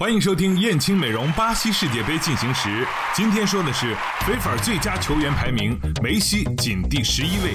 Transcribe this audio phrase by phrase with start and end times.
[0.00, 2.86] 欢迎收听燕青美容巴西世界杯进行时。
[3.14, 7.54] 今天说的是 FIFA 最佳球员排名，梅西仅第十一位。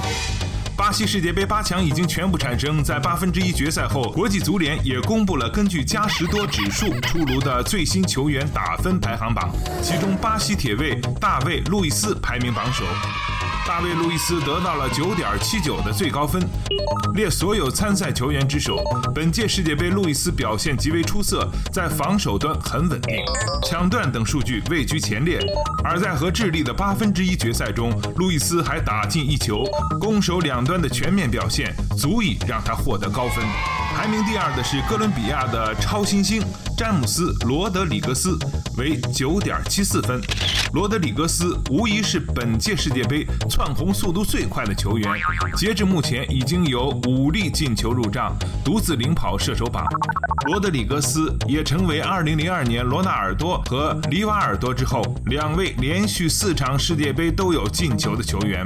[0.77, 9.49] 巴西世界杯八强已经全部产生，在八分之一决赛后，国际足联也公布了根据加时多指数出炉的最新球员打分排行榜，
[9.81, 12.83] 其中巴西铁卫大卫·路易斯排名榜首。
[13.65, 16.39] 大卫·路易斯得到了九点七九的最高分，
[17.15, 18.77] 列所有参赛球员之首。
[19.13, 23.15] 本届世界杯，路易斯表现极为出色，在防守端很稳定，
[23.67, 25.39] 抢断等数据位居前列。
[25.83, 29.63] 而在和智利的八分之一决赛中，路易斯还打进一球，
[29.99, 33.45] 攻守两端的全面表现足以让他获得高分。
[33.95, 36.43] 排名第二的是哥伦比亚的超新星
[36.75, 38.37] 詹姆斯·罗德里格斯，
[38.77, 40.19] 为九点七四分。
[40.73, 45.09] 罗德里格斯无疑是本届世界杯窜红速度最快的球员，
[45.55, 48.35] 截至目前已经有五粒进球入账，
[48.65, 49.85] 独自领跑射手榜。
[50.47, 58.61] 罗德里格斯也成为2002年罗纳尔多和里瓦尔多之后两位连续四场世界杯都有进球的球员。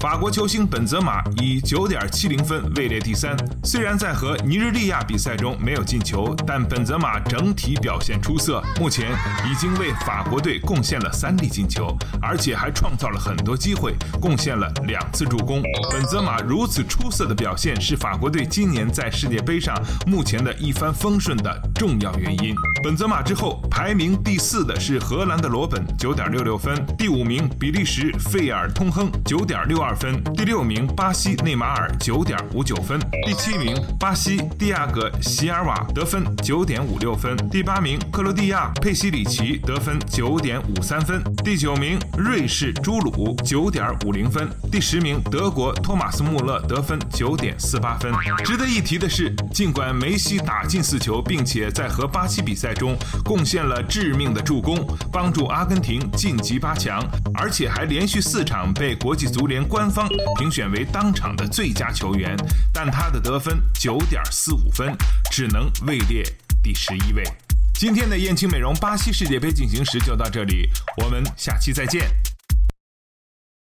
[0.00, 3.36] 法国球星本泽马以九点七零分位列第三。
[3.62, 9.12] 虽然在和尼日利亚比赛中没有进球，但本泽马整体表现出色，目前
[9.46, 15.62] 已经为法国队贡献了三粒进球，而且还创造了很多机会，贡献了两次助攻。
[15.92, 22.54] 本泽马如此出色的表现，是法国队今年在世界杯上目前的一帆风顺的重要原因。
[22.82, 29.89] 本泽马之后排名第四的是荷兰的罗本，九点六六分；第五名比利时费尔通亨，九点六二。
[29.90, 32.96] 二分，第六名巴西内马尔九点五九分，
[33.26, 48.12] 第七名巴西蒂亚戈席尔瓦得分九点五六分，第八名克罗地亚佩西里奇得分九点五三分，第九名瑞士朱鲁九点五零分，第十名德国托马斯穆勒得分九点四八分。
[48.44, 59.79] 值得一提的是，尽管梅西打进四球，并且在和巴西比赛中贡献了致命的助攻，帮助阿根廷晋级八强，而且还连续四场被国际足联关。
[59.80, 60.06] 官方
[60.38, 62.36] 评选为当场的最佳球员，
[62.70, 64.94] 但他的得分九点四五分，
[65.30, 66.22] 只能位列
[66.62, 67.24] 第十一位。
[67.72, 70.68] 今天的燕青美容巴西世界杯进行时就到这里，
[70.98, 72.12] 我们下期再见。